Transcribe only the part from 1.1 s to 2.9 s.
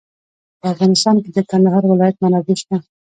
کې د کندهار ولایت منابع شته.